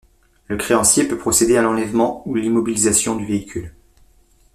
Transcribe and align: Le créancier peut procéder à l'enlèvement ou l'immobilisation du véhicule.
Le 0.47 0.57
créancier 0.57 1.07
peut 1.07 1.19
procéder 1.19 1.57
à 1.57 1.61
l'enlèvement 1.61 2.27
ou 2.27 2.33
l'immobilisation 2.33 3.15
du 3.15 3.23
véhicule. 3.27 3.71